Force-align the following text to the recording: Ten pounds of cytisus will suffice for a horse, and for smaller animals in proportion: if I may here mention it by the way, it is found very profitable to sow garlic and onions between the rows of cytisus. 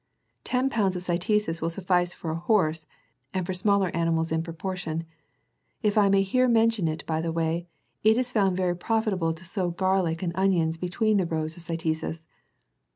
Ten 0.43 0.67
pounds 0.71 0.95
of 0.95 1.03
cytisus 1.03 1.61
will 1.61 1.69
suffice 1.69 2.11
for 2.11 2.31
a 2.31 2.35
horse, 2.35 2.87
and 3.35 3.45
for 3.45 3.53
smaller 3.53 3.95
animals 3.95 4.31
in 4.31 4.41
proportion: 4.41 5.05
if 5.83 5.95
I 5.95 6.09
may 6.09 6.23
here 6.23 6.47
mention 6.47 6.87
it 6.87 7.05
by 7.05 7.21
the 7.21 7.31
way, 7.31 7.67
it 8.03 8.17
is 8.17 8.31
found 8.31 8.57
very 8.57 8.75
profitable 8.75 9.31
to 9.31 9.45
sow 9.45 9.69
garlic 9.69 10.23
and 10.23 10.31
onions 10.33 10.79
between 10.79 11.17
the 11.17 11.27
rows 11.27 11.55
of 11.55 11.61
cytisus. 11.61 12.25